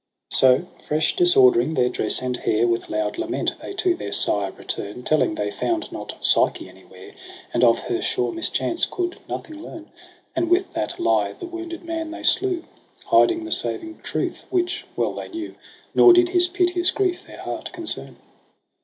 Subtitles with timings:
[0.31, 5.03] So fresh disordering their dress and hair, With loud lament they to their sire return.
[5.03, 7.13] Telling they found not Psyche anywhere.
[7.53, 9.91] And of her sure mischance could nothing learn:
[10.35, 12.63] And with that lie the wounded man they slew.
[13.05, 15.57] Hiding the saving truth which well they knew j
[15.93, 18.15] Nor did his piteous grief their heart concern.